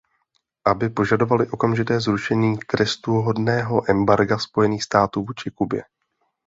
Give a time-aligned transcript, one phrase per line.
[0.65, 5.83] Aby požadovaly okamžité zrušení trestuhodného embarga Spojených států vůči Kubě.